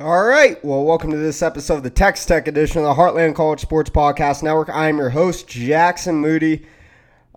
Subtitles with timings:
[0.00, 0.64] All right.
[0.64, 3.90] Well, welcome to this episode of the Tex Tech edition of the Heartland College Sports
[3.90, 4.68] Podcast Network.
[4.72, 6.64] I'm your host, Jackson Moody.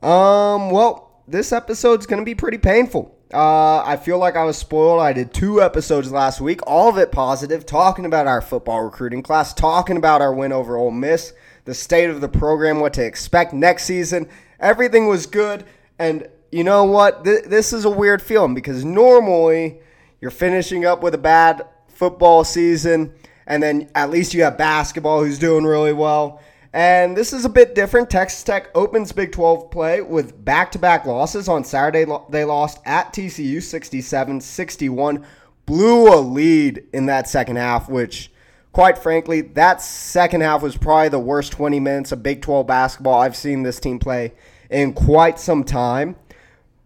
[0.04, 3.18] Um, well, this episode's going to be pretty painful.
[3.34, 5.02] Uh, I feel like I was spoiled.
[5.02, 9.24] I did two episodes last week, all of it positive, talking about our football recruiting
[9.24, 11.34] class, talking about our win over Ole Miss,
[11.66, 14.30] the state of the program, what to expect next season.
[14.60, 15.66] Everything was good.
[15.98, 17.24] And you know what?
[17.24, 19.80] Th- this is a weird feeling because normally
[20.20, 21.66] you're finishing up with a bad
[22.02, 23.14] football season,
[23.46, 26.42] and then at least you have basketball who's doing really well.
[26.74, 28.10] And this is a bit different.
[28.10, 31.48] Texas Tech opens Big 12 play with back to back losses.
[31.48, 35.24] On Saturday, they lost at TCU 67 61,
[35.68, 38.32] blew a lead in that second half, which,
[38.72, 43.20] quite frankly, that second half was probably the worst 20 minutes of Big 12 basketball
[43.20, 44.34] I've seen this team play
[44.72, 46.16] in quite some time.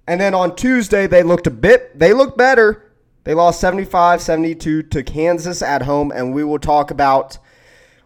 [0.08, 2.85] And then on Tuesday, they looked a bit, they looked better.
[3.26, 7.38] They lost 75 72 to Kansas at home, and we will talk about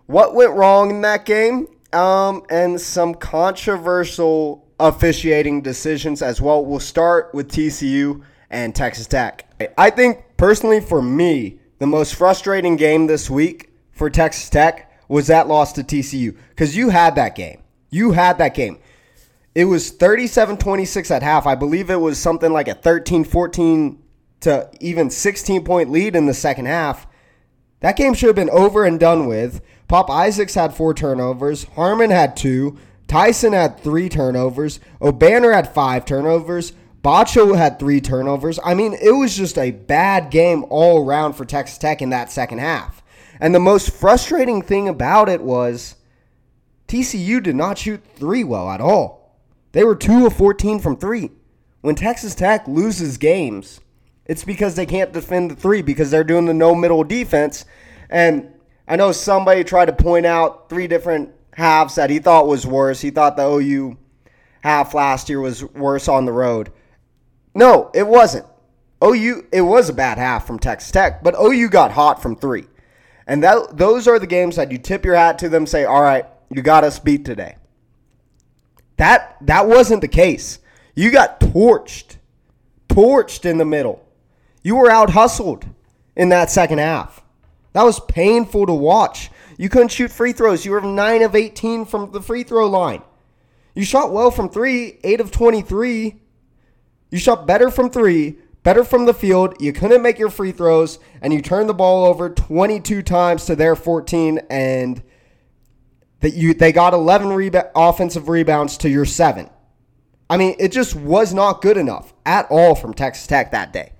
[0.08, 6.66] what went wrong in that game um, and some controversial officiating decisions as well.
[6.66, 9.46] We'll start with TCU and Texas Tech.
[9.78, 15.28] I think, personally, for me, the most frustrating game this week for Texas Tech was
[15.28, 17.62] that loss to TCU because you had that game.
[17.90, 18.80] You had that game.
[19.54, 21.46] It was 37 26 at half.
[21.46, 24.02] I believe it was something like a 13 14
[24.42, 27.08] to even 16 point lead in the second half.
[27.82, 29.62] That game should have been over and done with.
[29.88, 31.64] Pop Isaacs had four turnovers.
[31.76, 32.78] Harmon had two.
[33.08, 34.80] Tyson had three turnovers.
[35.02, 36.74] Obanor had five turnovers.
[37.04, 38.60] Batcho had three turnovers.
[38.64, 42.32] I mean, it was just a bad game all around for Texas Tech in that
[42.32, 43.02] second half.
[43.40, 45.96] And the most frustrating thing about it was
[46.88, 49.38] TCU did not shoot three well at all.
[49.72, 51.32] They were 2 of 14 from three.
[51.82, 53.80] When Texas Tech loses games,
[54.30, 57.66] it's because they can't defend the three because they're doing the no middle defense.
[58.12, 58.54] And
[58.88, 63.02] I know somebody tried to point out three different halves that he thought was worse.
[63.02, 63.98] He thought the OU
[64.62, 66.72] half last year was worse on the road.
[67.56, 68.46] No, it wasn't.
[69.04, 72.68] OU, it was a bad half from Texas Tech, but OU got hot from three.
[73.26, 76.04] And that, those are the games that you tip your hat to them, say, all
[76.04, 77.56] right, you got us beat today.
[78.98, 80.60] That, that wasn't the case.
[80.94, 82.18] You got torched,
[82.90, 84.06] torched in the middle.
[84.62, 85.66] You were out hustled
[86.16, 87.24] in that second half.
[87.74, 89.30] That was painful to watch.
[89.58, 90.66] You couldn't shoot free throws.
[90.66, 93.02] You were 9 of 18 from the free throw line.
[93.76, 96.16] You shot well from 3, 8 of 23.
[97.12, 99.56] You shot better from 3, better from the field.
[99.60, 103.56] You couldn't make your free throws and you turned the ball over 22 times to
[103.56, 105.02] their 14 and
[106.20, 109.50] that you they got 11 reba- offensive rebounds to your 7.
[110.30, 113.94] I mean, it just was not good enough at all from Texas Tech that day.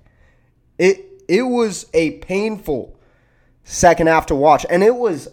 [0.80, 3.00] It it was a painful
[3.64, 5.28] second half to watch, and it was.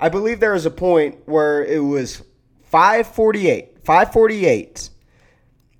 [0.00, 2.22] I believe there was a point where it was
[2.64, 4.90] 548, 548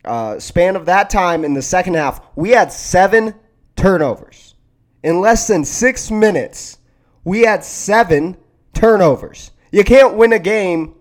[0.05, 2.21] uh, span of that time in the second half.
[2.37, 3.35] We had seven
[3.75, 4.55] turnovers
[5.03, 6.79] in less than six minutes.
[7.25, 8.37] We had seven
[8.75, 9.51] turnovers.
[9.73, 10.95] You can't win a game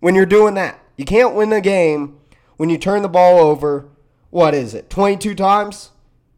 [0.00, 0.80] when you're doing that.
[0.96, 2.18] You can't win a game
[2.56, 3.88] when you turn the ball over.
[4.30, 4.90] What is it?
[4.90, 5.91] 22 times?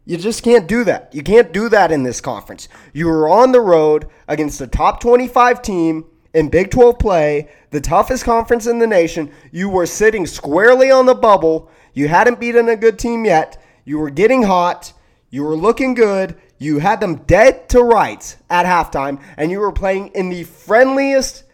[0.05, 1.15] You just can't do that.
[1.15, 2.69] You can't do that in this conference.
[2.93, 6.05] You were on the road against the top 25 team
[6.35, 9.31] in Big 12 play, the toughest conference in the nation.
[9.51, 11.71] You were sitting squarely on the bubble.
[11.95, 13.63] You hadn't beaten a good team yet.
[13.85, 14.93] You were getting hot.
[15.31, 16.37] You were looking good.
[16.59, 21.45] You had them dead to rights at halftime, and you were playing in the friendliest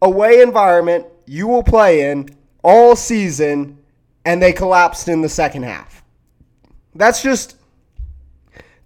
[0.00, 2.30] away environment you will play in
[2.62, 3.78] all season,
[4.24, 6.02] and they collapsed in the second half.
[6.94, 7.56] That's just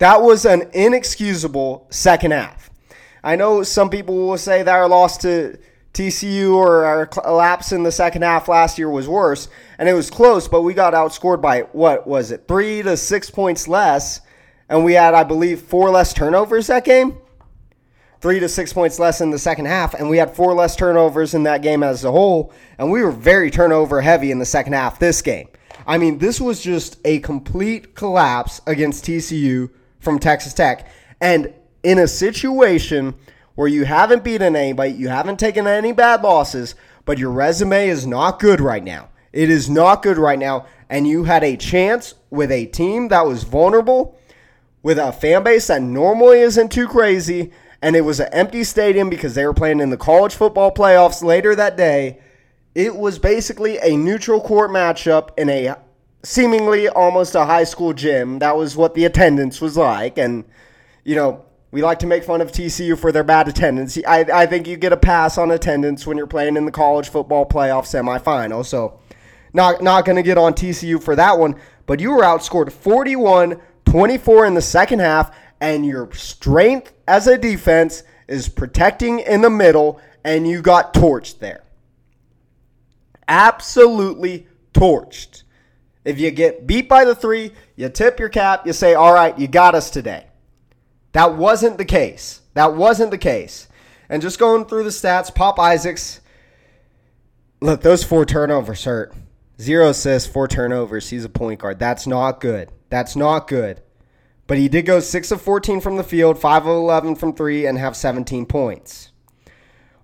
[0.03, 2.71] that was an inexcusable second half.
[3.23, 5.57] I know some people will say that our loss to
[5.95, 9.47] TCU or our collapse in the second half last year was worse,
[9.79, 13.31] and it was close, but we got outscored by what was it, three to six
[13.31, 14.23] points less,
[14.69, 17.19] and we had, I believe, four less turnovers that game.
[18.21, 21.33] Three to six points less in the second half, and we had four less turnovers
[21.33, 24.73] in that game as a whole, and we were very turnover heavy in the second
[24.73, 25.47] half this game.
[25.87, 29.71] I mean, this was just a complete collapse against TCU
[30.03, 30.87] from Texas Tech.
[31.21, 33.15] And in a situation
[33.55, 38.07] where you haven't beaten anybody, you haven't taken any bad losses, but your resume is
[38.07, 39.09] not good right now.
[39.33, 40.67] It is not good right now.
[40.91, 44.19] And you had a chance with a team that was vulnerable,
[44.83, 49.09] with a fan base that normally isn't too crazy, and it was an empty stadium
[49.09, 52.19] because they were playing in the college football playoffs later that day.
[52.75, 55.77] It was basically a neutral court matchup in a
[56.23, 58.39] seemingly almost a high school gym.
[58.39, 60.19] That was what the attendance was like.
[60.19, 60.45] And,
[61.05, 63.97] you know, We like to make fun of TCU for their bad attendance.
[64.07, 67.09] I, I think you get a pass on attendance when you're playing in the college
[67.09, 68.65] football playoff semifinal.
[68.65, 69.01] So,
[69.55, 71.57] not not going to get on TCU for that one.
[71.87, 77.39] But you were outscored 41 24 in the second half, and your strength as a
[77.39, 81.65] defense is protecting in the middle, and you got torched there.
[83.29, 85.42] Absolutely torched.
[86.05, 89.39] If you get beat by the three, you tip your cap, you say, all right,
[89.39, 90.27] you got us today.
[91.13, 92.41] That wasn't the case.
[92.55, 93.69] That wasn't the case.
[94.09, 96.21] And just going through the stats, Pop Isaacs,
[97.61, 99.15] look, those four turnovers hurt.
[99.61, 101.11] Zero assists, four turnovers.
[101.11, 101.79] He's a point guard.
[101.79, 102.71] That's not good.
[102.91, 103.81] That's not good.
[104.47, 107.65] But he did go 6 of 14 from the field, 5 of 11 from 3,
[107.65, 109.11] and have 17 points.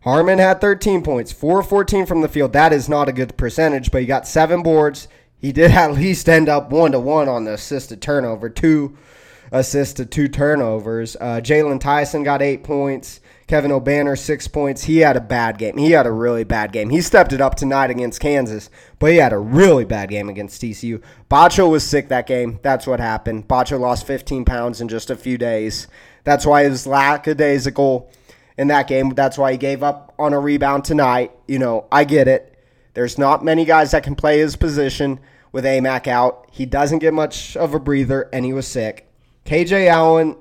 [0.03, 2.53] Harmon had 13 points, 4 of 14 from the field.
[2.53, 5.09] That is not a good percentage, but he got seven boards.
[5.41, 8.97] He did at least end up one to one on the assisted turnover, two
[9.53, 11.17] assists to two turnovers.
[11.21, 13.21] Uh, Jaylon Tyson got eight points.
[13.47, 14.85] Kevin Obanor, six points.
[14.85, 15.79] He had a bad game.
[15.79, 16.91] He had a really bad game.
[16.91, 18.69] He stepped it up tonight against Kansas,
[18.99, 21.03] but he had a really bad game against TCU.
[21.31, 22.61] Batcho was sick that game.
[22.63, 23.49] That's what happened.
[23.49, 25.87] Batcho lost 15 pounds in just a few days.
[26.25, 28.11] That's why he was lackadaisical
[28.59, 29.11] in that game.
[29.11, 31.33] That's why he gave up on a rebound tonight.
[31.47, 32.58] You know, I get it.
[32.99, 35.21] There's not many guys that can play his position
[35.53, 36.49] with Aimaq out.
[36.51, 39.09] He doesn't get much of a breather, and he was sick.
[39.45, 40.35] KJ Allen,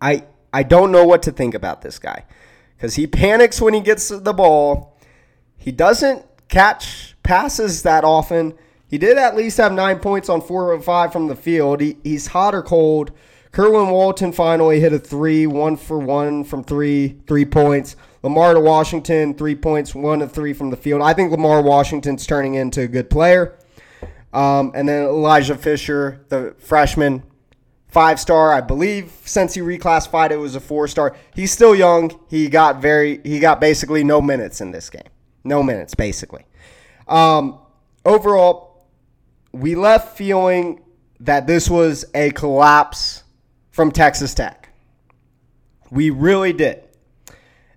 [0.00, 2.24] I I don't know what to think about this guy
[2.74, 4.98] because he panics when he gets the ball.
[5.58, 8.54] He doesn't catch passes that often.
[8.88, 11.82] He did at least have nine points on four of five from the field.
[11.82, 13.12] He, he's hot or cold.
[13.52, 17.96] Kerwin Walton finally hit a three, one for one from three, three points.
[18.26, 21.00] Lamar to Washington, three points, one of three from the field.
[21.00, 23.56] I think Lamar Washington's turning into a good player.
[24.32, 27.22] Um, and then Elijah Fisher, the freshman,
[27.86, 29.12] five star, I believe.
[29.24, 31.14] Since he reclassified, it was a four star.
[31.36, 32.18] He's still young.
[32.28, 35.08] He got very, he got basically no minutes in this game.
[35.44, 36.46] No minutes, basically.
[37.06, 37.60] Um,
[38.04, 38.88] overall,
[39.52, 40.82] we left feeling
[41.20, 43.22] that this was a collapse
[43.70, 44.70] from Texas Tech.
[45.92, 46.82] We really did.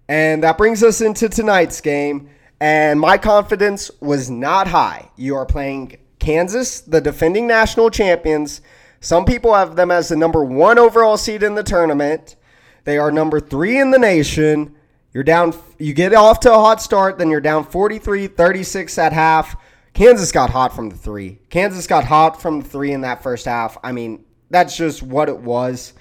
[0.10, 2.30] And that brings us into tonight's game.
[2.60, 5.10] And my confidence was not high.
[5.16, 8.60] You are playing Kansas, the defending national champions
[9.02, 12.36] some people have them as the number one overall seed in the tournament.
[12.84, 14.76] They are number three in the nation.
[15.14, 19.14] You're down, you get off to a hot start, then you're down 43 36 at
[19.14, 19.56] half.
[19.94, 21.40] Kansas got hot from the three.
[21.50, 23.78] Kansas got hot from the three in that first half.
[23.84, 25.94] I mean, that's just what it was.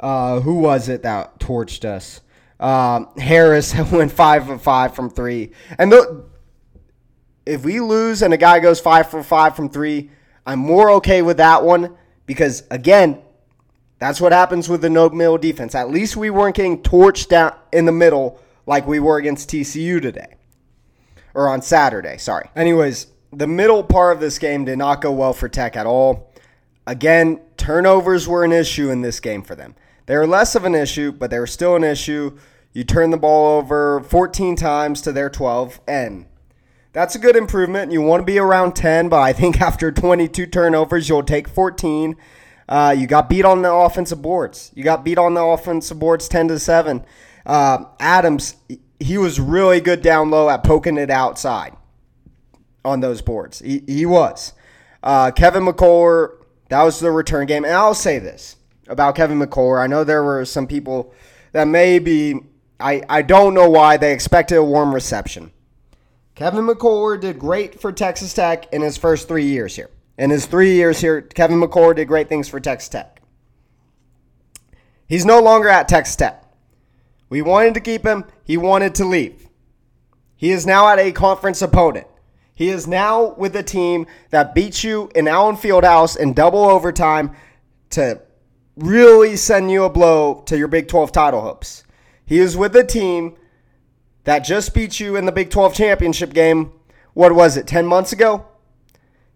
[0.00, 2.20] Uh, who was it that torched us?
[2.64, 5.52] Um, Harris went five for five from three.
[5.78, 5.92] And
[7.44, 10.10] if we lose and a guy goes five for five from three,
[10.46, 11.94] I'm more okay with that one
[12.24, 13.20] because again,
[13.98, 15.74] that's what happens with the no middle defense.
[15.74, 20.00] At least we weren't getting torched down in the middle like we were against TCU
[20.00, 20.34] today.
[21.34, 22.48] Or on Saturday, sorry.
[22.56, 26.32] Anyways, the middle part of this game did not go well for Tech at all.
[26.86, 29.74] Again, turnovers were an issue in this game for them.
[30.06, 32.38] They were less of an issue, but they were still an issue.
[32.74, 36.26] You turn the ball over 14 times to their 12, and
[36.92, 37.92] that's a good improvement.
[37.92, 42.16] You want to be around 10, but I think after 22 turnovers, you'll take 14.
[42.68, 44.72] Uh, you got beat on the offensive boards.
[44.74, 47.04] You got beat on the offensive boards 10 to 7.
[47.46, 48.56] Uh, Adams,
[48.98, 51.76] he was really good down low at poking it outside
[52.84, 53.60] on those boards.
[53.60, 54.52] He, he was.
[55.02, 56.38] Uh, Kevin McCullar,
[56.70, 57.64] that was the return game.
[57.64, 58.56] And I'll say this
[58.88, 59.80] about Kevin McCullar.
[59.80, 61.12] I know there were some people
[61.52, 62.40] that maybe,
[62.80, 65.52] I, I don't know why they expected a warm reception.
[66.34, 69.90] Kevin McCord did great for Texas Tech in his first three years here.
[70.18, 73.22] In his three years here, Kevin McCord did great things for Texas Tech.
[75.06, 76.44] He's no longer at Texas Tech.
[77.28, 78.24] We wanted to keep him.
[78.44, 79.48] He wanted to leave.
[80.36, 82.06] He is now at a conference opponent.
[82.54, 87.34] He is now with a team that beats you in Allen Fieldhouse in double overtime
[87.90, 88.20] to
[88.76, 91.83] really send you a blow to your Big 12 title hopes.
[92.26, 93.36] He is with a team
[94.24, 96.72] that just beat you in the Big 12 championship game,
[97.12, 98.46] what was it, 10 months ago?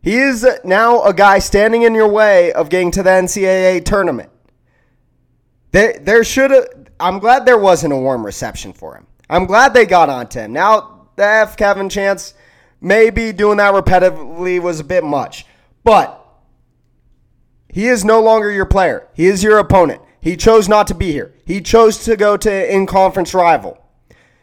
[0.01, 4.31] He is now a guy standing in your way of getting to the NCAA tournament.
[5.73, 6.91] There, there should.
[6.99, 9.07] I'm glad there wasn't a warm reception for him.
[9.29, 10.53] I'm glad they got onto him.
[10.53, 11.57] Now, the F.
[11.57, 12.35] Kevin Chance,
[12.81, 15.45] maybe doing that repetitively was a bit much.
[15.85, 16.15] But
[17.69, 19.09] he is no longer your player.
[19.15, 20.01] He is your opponent.
[20.29, 21.33] He chose not to be here.
[21.47, 23.83] He chose to go to in conference rival.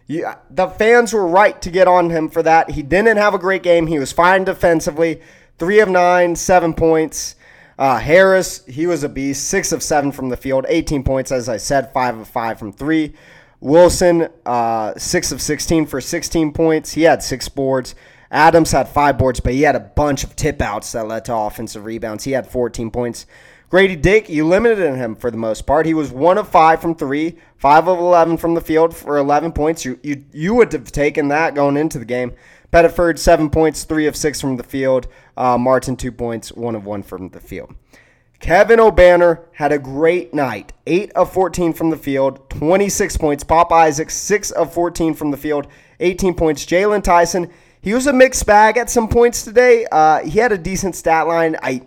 [0.07, 2.71] Yeah, the fans were right to get on him for that.
[2.71, 3.85] He didn't have a great game.
[3.85, 5.21] He was fine defensively.
[5.59, 7.35] Three of nine, seven points.
[7.77, 9.47] Uh, Harris, he was a beast.
[9.47, 12.73] Six of seven from the field, 18 points, as I said, five of five from
[12.73, 13.13] three.
[13.59, 16.93] Wilson, uh, six of 16 for 16 points.
[16.93, 17.93] He had six boards.
[18.31, 21.35] Adams had five boards, but he had a bunch of tip outs that led to
[21.35, 22.23] offensive rebounds.
[22.23, 23.27] He had 14 points.
[23.75, 25.85] Gradey Dick, you limited him for the most part.
[25.85, 29.51] He was one of five from three, five of 11 from the field for 11
[29.51, 29.83] points.
[29.83, 32.31] You, you, you would have taken that going into the game.
[32.71, 35.07] Pettiford, seven points, three of six from the field.
[35.35, 37.75] Uh, Martin, two points, one of one from the field.
[38.39, 40.71] Kevin Obanor had a great night.
[40.87, 43.43] 8 of 14 from the field, 26 points.
[43.43, 45.67] Pop Isaac, 6 of 14 from the field,
[45.99, 46.65] 18 points.
[46.65, 47.51] Jaylon Tyson,
[47.81, 49.85] he was a mixed bag at some points today.
[49.91, 51.57] Uh, he had a decent stat line.
[51.61, 51.81] I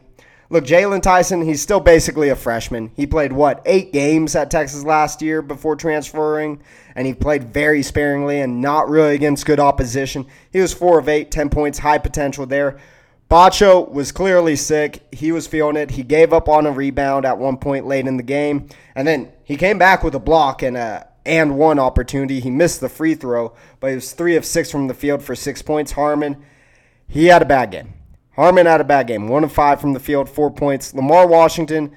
[0.51, 2.91] Look, Jaylon Tyson, he's still basically a freshman.
[2.97, 6.63] He played, what, eight games at Texas last year before transferring,
[6.95, 10.27] and he played very sparingly and not really against good opposition.
[10.51, 12.79] He was four of eight, 10 points, high potential there.
[13.31, 15.07] Batcho was clearly sick.
[15.13, 15.91] He was feeling it.
[15.91, 19.31] He gave up on a rebound at one point late in the game, and then
[19.45, 22.41] he came back with a block and a and one opportunity.
[22.41, 25.35] He missed the free throw, but he was three of six from the field for
[25.35, 25.93] six points.
[25.93, 26.43] Harmon,
[27.07, 27.93] he had a bad game.
[28.39, 29.27] Harmon had a bad game.
[29.27, 30.95] One of five from the field, four points.
[30.95, 31.91] Lamar Washington,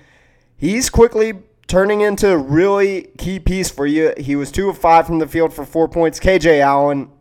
[0.57, 1.33] he's quickly
[1.67, 4.12] turning into a really key piece for you.
[4.17, 6.19] He was two of five from the field for four points.
[6.19, 7.12] KJ Allen,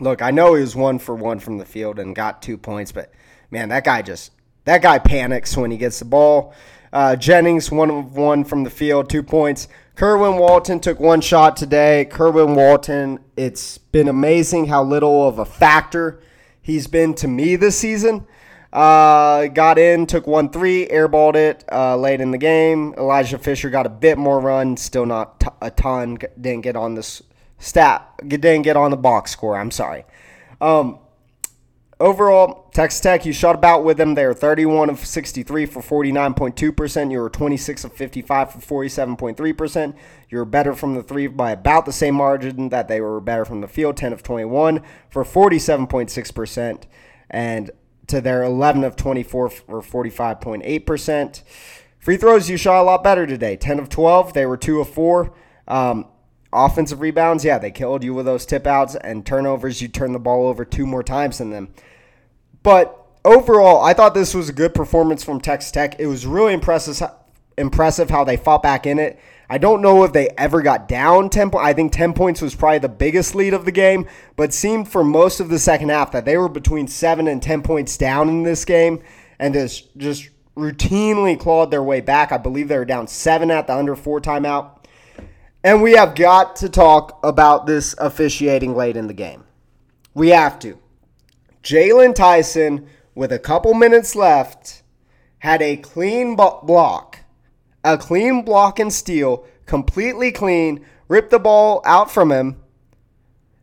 [0.00, 2.90] look, I know he was one for one from the field and got two points,
[2.90, 3.12] but
[3.52, 4.32] man, that guy just
[4.64, 6.52] that guy panics when he gets the ball.
[6.92, 9.68] Uh, Jennings, one of one from the field, two points.
[9.94, 12.06] Kerwin Walton took one shot today.
[12.06, 16.20] Kerwin Walton, it's been amazing how little of a factor
[16.66, 18.26] he's been to me this season.
[18.72, 22.92] Uh, got in, took one three, airballed it uh, late in the game.
[22.98, 26.18] Elijah Fisher got a bit more run, still not t- a ton.
[26.38, 27.22] Didn't get on this
[27.58, 29.56] stat, didn't get on the box score.
[29.56, 30.04] I'm sorry.
[30.60, 30.98] Um,
[31.98, 34.14] overall, Texas Tech, you shot about with them.
[34.14, 37.10] They were 31 of 63 for 49.2%.
[37.10, 39.94] You were 26 of 55 for 47.3%.
[40.28, 43.44] You were better from the three by about the same margin that they were better
[43.44, 46.82] from the field, 10 of 21 for 47.6%.
[47.30, 47.70] And
[48.06, 51.42] to their 11 of 24 for 45.8%.
[51.98, 53.56] Free throws, you shot a lot better today.
[53.56, 54.32] 10 of 12.
[54.32, 55.32] They were 2 of 4.
[55.66, 56.06] Um,
[56.56, 59.82] offensive rebounds, yeah, they killed you with those tip outs and turnovers.
[59.82, 61.68] You turned the ball over two more times than them.
[62.62, 66.00] But overall, I thought this was a good performance from Texas Tech.
[66.00, 67.08] It was really impressive,
[67.58, 69.18] impressive how they fought back in it.
[69.48, 71.64] I don't know if they ever got down 10 points.
[71.64, 75.04] I think 10 points was probably the biggest lead of the game, but seemed for
[75.04, 78.42] most of the second half that they were between 7 and 10 points down in
[78.42, 79.02] this game
[79.38, 82.32] and just, just routinely clawed their way back.
[82.32, 84.75] I believe they were down 7 at the under 4 timeout.
[85.66, 89.42] And we have got to talk about this officiating late in the game.
[90.14, 90.78] We have to.
[91.64, 94.84] Jaylon Tyson, with a couple minutes left,
[95.40, 97.18] had a clean block
[97.82, 102.62] a clean block and steal, completely clean, ripped the ball out from him,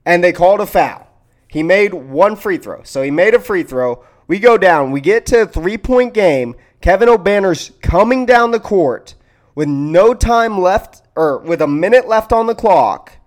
[0.06, 1.08] and they called a foul.
[1.48, 2.84] He made one free throw.
[2.84, 4.04] So he made a free throw.
[4.28, 4.92] We go down.
[4.92, 6.56] We get to a three point game.
[6.82, 9.16] Kevin Obanor's coming down the court
[9.56, 13.18] with no time left, or with a minute left on the clock.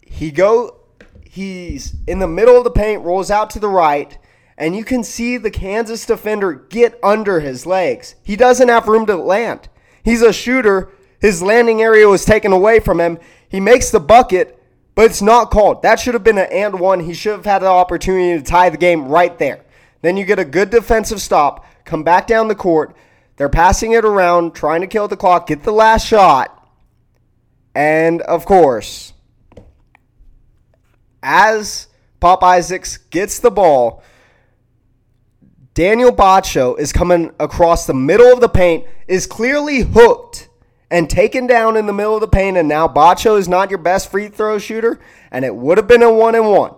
[0.00, 0.78] He go.
[1.24, 4.18] He's in the middle of the paint, rolls out to the right,
[4.58, 8.16] and you can see the Kansas defender get under his legs.
[8.22, 9.70] He doesn't have room to land.
[10.04, 10.90] He's a shooter.
[11.20, 13.18] His landing area was taken away from him.
[13.48, 14.62] He makes the bucket,
[14.94, 15.82] but it's not called.
[15.82, 17.00] That should have been an and one.
[17.00, 19.64] He should have had the opportunity to tie the game right there.
[20.02, 22.94] Then you get a good defensive stop, come back down the court.
[23.36, 26.61] They're passing it around, trying to kill the clock, get the last shot.
[27.74, 29.12] And of course,
[31.22, 31.88] as
[32.20, 34.02] Pop Isaacs gets the ball,
[35.74, 40.48] Daniel Batcho is coming across the middle of the paint, is clearly hooked
[40.90, 43.78] and taken down in the middle of the paint, and now Batcho is not your
[43.78, 45.00] best free throw shooter,
[45.30, 46.74] and it would have been a one and one.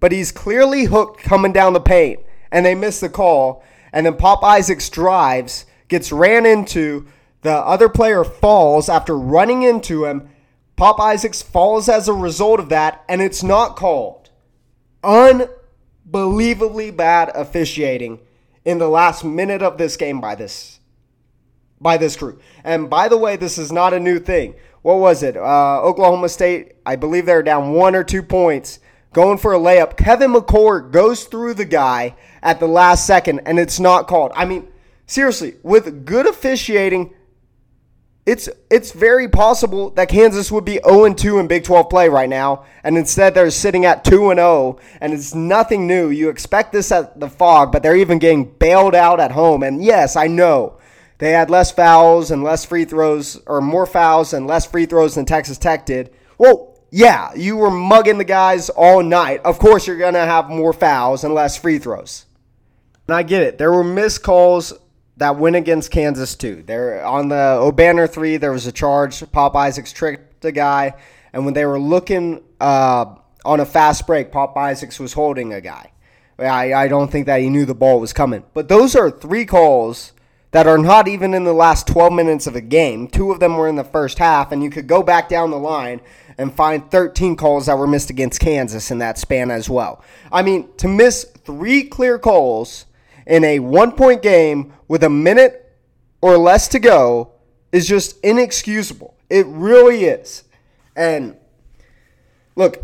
[0.00, 2.18] But he's clearly hooked coming down the paint,
[2.50, 3.62] and they miss the call.
[3.92, 7.06] And then Pop Isaacs drives, gets ran into,
[7.42, 10.28] the other player falls after running into him.
[10.76, 14.30] Pop Isaacs falls as a result of that, and it's not called.
[15.04, 18.20] Unbelievably bad officiating
[18.64, 20.78] in the last minute of this game by this
[21.80, 22.38] by this crew.
[22.62, 24.54] And by the way, this is not a new thing.
[24.82, 25.36] What was it?
[25.36, 28.78] Uh, Oklahoma State, I believe they're down one or two points,
[29.12, 29.96] going for a layup.
[29.96, 34.30] Kevin McCord goes through the guy at the last second, and it's not called.
[34.36, 34.68] I mean,
[35.06, 37.14] seriously, with good officiating,
[38.24, 42.28] it's it's very possible that Kansas would be 0 2 in Big 12 play right
[42.28, 46.08] now, and instead they're sitting at 2 0, and it's nothing new.
[46.08, 49.64] You expect this at the Phog, but they're even getting bailed out at home.
[49.64, 50.78] And yes, I know
[51.18, 55.16] they had less fouls and less free throws, or more fouls and less free throws
[55.16, 56.14] than Texas Tech did.
[56.38, 59.40] Well, yeah, you were mugging the guys all night.
[59.44, 62.26] Of course, you're going to have more fouls and less free throws.
[63.08, 63.58] And I get it.
[63.58, 64.72] There were missed calls
[65.16, 66.62] that went against Kansas too.
[66.66, 69.30] There on the Obanor three, there was a charge.
[69.32, 70.94] Pop Isaacs tricked the guy,
[71.32, 73.14] and when they were looking uh,
[73.44, 75.92] on a fast break, Pop Isaacs was holding a guy.
[76.38, 78.44] I, I don't think that he knew the ball was coming.
[78.54, 80.12] But those are three calls
[80.52, 83.08] that are not even in the last 12 minutes of a game.
[83.08, 85.58] Two of them were in the first half, and you could go back down the
[85.58, 86.00] line
[86.38, 90.02] and find 13 calls that were missed against Kansas in that span as well.
[90.30, 92.86] I mean, to miss three clear calls
[93.26, 95.72] in a one point game with a minute
[96.20, 97.32] or less to go
[97.72, 99.16] is just inexcusable.
[99.30, 100.44] It really is.
[100.94, 101.36] And
[102.54, 102.82] look,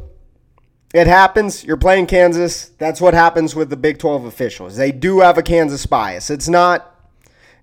[0.95, 1.65] it happens.
[1.65, 2.71] You're playing Kansas.
[2.79, 4.77] That's what happens with the Big 12 officials.
[4.77, 6.31] They do have a Kansas bias.
[6.31, 6.95] It's not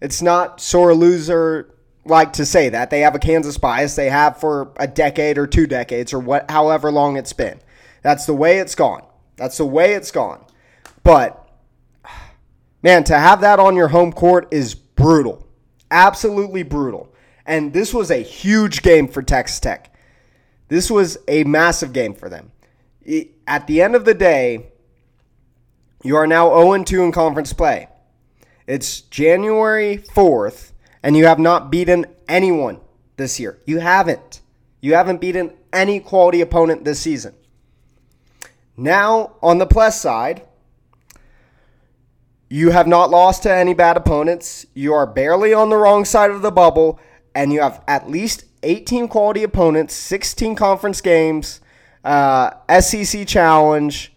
[0.01, 1.74] it's not sore loser
[2.05, 2.91] like to say that.
[2.91, 3.96] They have a Kansas bias.
[3.96, 7.60] They have for a decade or two decades or what however long it's been.
[8.03, 9.03] That's the way it's gone.
[9.38, 10.46] That's the way it's gone.
[11.03, 11.45] But
[12.86, 15.48] man, to have that on your home court is brutal.
[15.89, 17.12] Absolutely brutal.
[17.44, 19.92] And this was a huge game for Texas Tech.
[20.68, 22.51] This was a massive game for them.
[23.48, 24.68] At the end of the day,
[26.04, 27.89] you are now 0 2 in conference play.
[28.68, 32.82] It's January 4th, and you have not beaten anyone
[33.18, 33.60] this year.
[33.65, 34.42] You haven't.
[34.80, 37.34] You haven't beaten any quality opponent this season.
[38.77, 40.48] Now, on the plus side,
[42.50, 44.66] you have not lost to any bad opponents.
[44.74, 47.00] You are barely on the wrong side of the bubble,
[47.34, 51.62] and you have at least 18 quality opponents, 16 conference games,
[52.04, 54.14] uh, SEC challenge,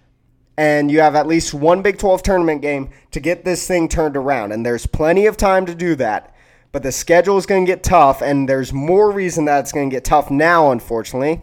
[0.56, 4.16] and you have at least one Big 12 tournament game to get this thing turned
[4.16, 4.52] around.
[4.52, 6.34] And there's plenty of time to do that.
[6.70, 9.88] But the schedule is going to get tough, and there's more reason that it's going
[9.88, 11.40] to get tough now, unfortunately.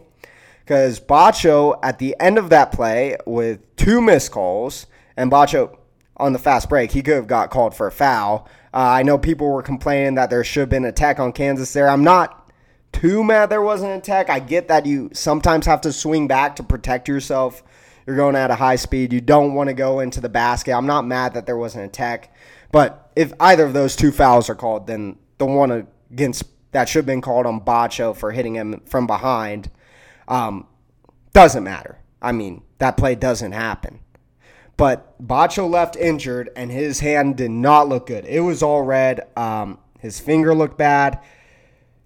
[0.60, 5.76] Because Batcho, at the end of that play, with two missed calls, and Batcho
[6.16, 6.92] on the fast break.
[6.92, 8.48] He could have got called for a foul.
[8.72, 11.72] Uh, I know people were complaining that there should have been an attack on Kansas
[11.72, 11.88] there.
[11.88, 12.50] I'm not
[12.92, 14.30] too mad there wasn't an attack.
[14.30, 17.62] I get that you sometimes have to swing back to protect yourself.
[18.06, 19.12] You're going at a high speed.
[19.12, 20.72] You don't want to go into the basket.
[20.72, 22.34] I'm not mad that there wasn't an attack.
[22.72, 27.00] But if either of those two fouls are called, then the one against that should
[27.00, 29.70] have been called on Batcho for hitting him from behind
[30.28, 30.66] um,
[31.32, 31.98] doesn't matter.
[32.20, 34.00] I mean, that play doesn't happen.
[34.76, 38.24] But Batcho left injured, and his hand did not look good.
[38.26, 39.26] It was all red.
[39.36, 41.18] Um, his finger looked bad.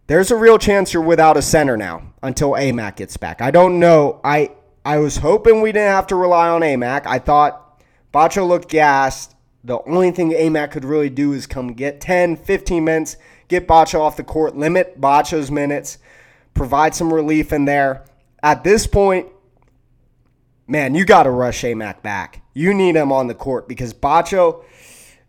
[0.06, 3.40] There's a real chance you're without a center now until Aimaq gets back.
[3.40, 4.20] I don't know.
[4.24, 4.52] I
[4.84, 7.06] I was hoping we didn't have to rely on Aimaq.
[7.06, 7.80] I thought
[8.12, 9.34] Batcho looked gassed.
[9.62, 13.16] The only thing Aimaq could really do is come get 10, 15 minutes,
[13.48, 15.98] get Batcho off the court, limit Batcho's minutes,
[16.54, 18.04] provide some relief in there.
[18.42, 19.28] At this point,
[20.70, 22.42] man, you got to rush Aimaq back.
[22.54, 24.64] You need him on the court because Batcho,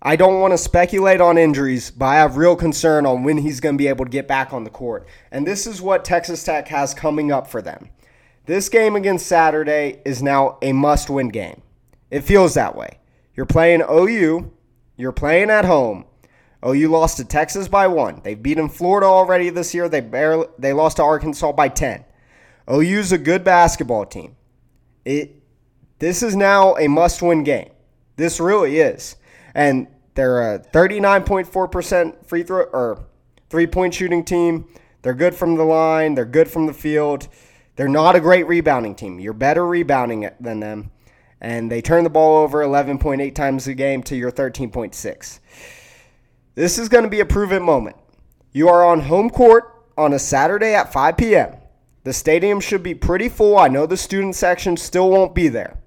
[0.01, 3.59] I don't want to speculate on injuries, but I have real concern on when he's
[3.59, 5.07] going to be able to get back on the court.
[5.31, 7.89] And this is what Texas Tech has coming up for them.
[8.45, 11.61] This game against Saturday is now a must win game.
[12.11, 12.99] It feels that way.
[13.35, 14.51] You're playing OU,
[14.97, 16.05] you're playing at home.
[16.63, 18.21] OU lost to Texas by one.
[18.23, 19.89] They've beaten Florida already this year.
[19.89, 22.05] They barely they lost to Arkansas by 10.
[22.69, 24.35] OU's a good basketball team.
[25.05, 25.41] It
[25.99, 27.69] this is now a must-win game.
[28.15, 29.17] This really is.
[29.53, 33.05] And they're a 39.4% free throw or
[33.51, 34.67] three-point shooting team.
[35.03, 37.27] They're good from the line, they're good from the field.
[37.75, 39.19] They're not a great rebounding team.
[39.19, 40.91] You're better rebounding it than them.
[41.39, 45.39] And they turn the ball over 11.8 times a game to your 13.6.
[46.55, 47.95] This is going to be a proven moment.
[48.51, 51.55] You are on home court on a Saturday at 5 p.m.
[52.03, 53.57] The stadium should be pretty full.
[53.57, 55.77] I know the student section still won't be there.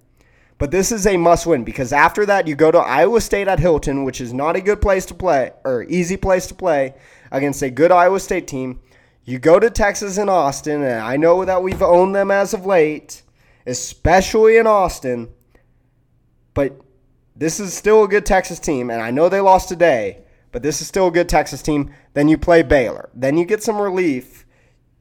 [0.58, 3.58] But this is a must win because after that, you go to Iowa State at
[3.58, 6.94] Hilton, which is not a good place to play or easy place to play
[7.32, 8.80] against a good Iowa State team.
[9.24, 12.66] You go to Texas and Austin, and I know that we've owned them as of
[12.66, 13.22] late,
[13.66, 15.30] especially in Austin.
[16.52, 16.80] But
[17.34, 20.80] this is still a good Texas team, and I know they lost today, but this
[20.80, 21.92] is still a good Texas team.
[22.12, 23.08] Then you play Baylor.
[23.12, 24.43] Then you get some relief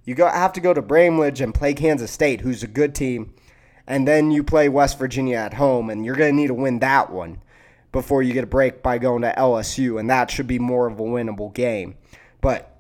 [0.06, 3.34] you go, have to go to Bramlage and play Kansas State, who's a good team.
[3.88, 6.80] And then you play West Virginia at home, and you're going to need to win
[6.80, 7.42] that one
[7.92, 11.00] before you get a break by going to LSU, and that should be more of
[11.00, 11.96] a winnable game.
[12.42, 12.78] But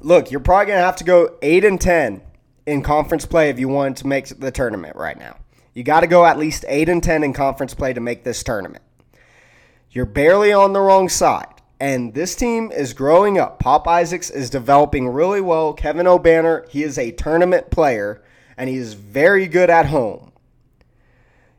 [0.00, 2.22] look, you're probably going to have to go 8 and 10
[2.66, 5.36] in conference play if you want to make the tournament right now.
[5.74, 8.42] You got to go at least 8 and 10 in conference play to make this
[8.42, 8.84] tournament.
[9.90, 11.61] You're barely on the wrong side.
[11.82, 13.58] And this team is growing up.
[13.58, 15.72] Pop Isaacs is developing really well.
[15.72, 18.22] Kevin Obanor, he is a tournament player,
[18.56, 20.30] and he is very good at home.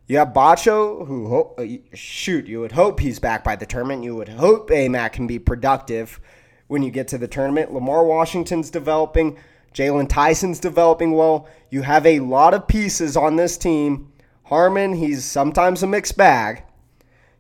[0.08, 4.06] You have Batcho, who uh, shoot, you would hope he's back by the tournament.
[4.06, 6.22] You would hope Aimaq can be productive
[6.68, 7.74] when you get to the tournament.
[7.74, 9.38] Lamar Washington's developing.
[9.74, 11.50] Jaylon Tyson's developing well.
[11.70, 14.14] You have a lot of pieces on this team.
[14.44, 16.64] Harmon, he's sometimes a mixed bag.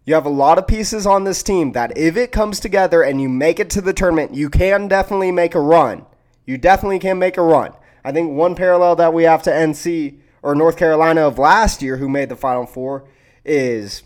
[0.05, 3.21] You have a lot of pieces on this team that if it comes together and
[3.21, 6.05] you make it to the tournament, you can definitely make a run.
[6.45, 7.73] You definitely can make a run.
[8.03, 11.97] I think one parallel that we have to NC or North Carolina of last year,
[11.97, 13.07] who made the Final Four,
[13.45, 14.03] is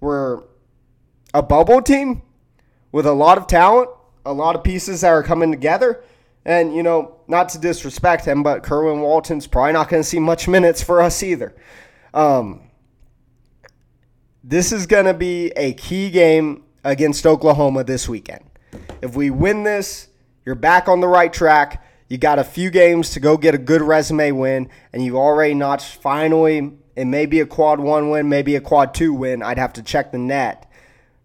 [0.00, 0.42] we're
[1.34, 2.22] a bubble team
[2.92, 3.90] with a lot of talent,
[4.24, 6.04] a lot of pieces that are coming together.
[6.44, 10.20] And, you know, not to disrespect him, but Kerwin Walton's probably not going to see
[10.20, 11.56] much minutes for us either.
[12.14, 12.65] Um,
[14.48, 18.44] this is going to be a key game against Oklahoma this weekend.
[19.02, 20.06] If we win this,
[20.44, 21.84] you're back on the right track.
[22.08, 25.52] You got a few games to go get a good resume win, and you already
[25.52, 26.74] notched finally.
[26.94, 29.42] It may be a quad one win, maybe a quad two win.
[29.42, 30.70] I'd have to check the net.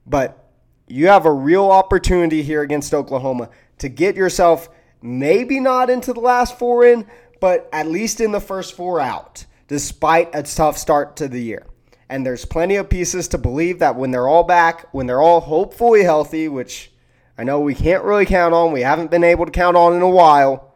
[0.08, 0.50] But
[0.88, 4.68] you have a real opportunity here against Oklahoma to get yourself
[5.04, 7.06] maybe not into the last four in,
[7.40, 11.68] but at least in the first four out, despite a tough start to the year.
[12.12, 15.40] And there's plenty of pieces to believe that when they're all back, when they're all
[15.40, 16.92] hopefully healthy, which
[17.38, 20.02] I know we can't really count on, we haven't been able to count on in
[20.02, 20.74] a while.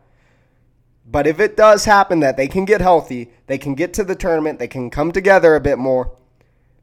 [1.06, 4.16] But if it does happen that they can get healthy, they can get to the
[4.16, 6.16] tournament, they can come together a bit more,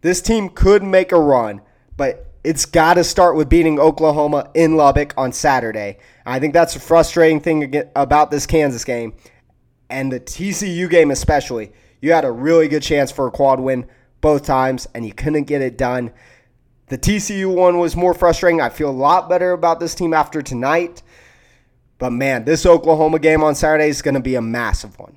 [0.02, 1.62] this team could make a run.
[1.96, 5.96] But it's got to start with beating Oklahoma in Lubbock on Saturday.
[6.26, 9.14] I think that's a frustrating thing about this Kansas game
[9.88, 11.72] and the TCU game, especially.
[12.02, 13.86] You had a really good chance for a quad win
[14.22, 16.10] both times, and you couldn't get it done.
[16.86, 18.62] The TCU one was more frustrating.
[18.62, 21.02] I feel a lot better about this team after tonight.
[21.98, 25.16] But man, this Oklahoma game on Saturday is going to be a massive one.